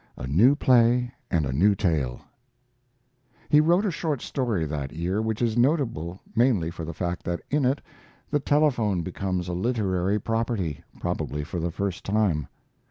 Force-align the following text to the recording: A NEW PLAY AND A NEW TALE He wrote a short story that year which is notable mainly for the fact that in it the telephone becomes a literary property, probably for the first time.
A 0.17 0.25
NEW 0.25 0.55
PLAY 0.55 1.11
AND 1.29 1.45
A 1.45 1.53
NEW 1.53 1.75
TALE 1.75 2.19
He 3.49 3.61
wrote 3.61 3.85
a 3.85 3.91
short 3.91 4.19
story 4.23 4.65
that 4.65 4.91
year 4.93 5.21
which 5.21 5.43
is 5.43 5.55
notable 5.55 6.19
mainly 6.35 6.71
for 6.71 6.83
the 6.83 6.91
fact 6.95 7.21
that 7.25 7.41
in 7.51 7.65
it 7.65 7.81
the 8.31 8.39
telephone 8.39 9.03
becomes 9.03 9.47
a 9.47 9.53
literary 9.53 10.17
property, 10.17 10.83
probably 10.99 11.43
for 11.43 11.59
the 11.59 11.69
first 11.69 12.03
time. 12.03 12.47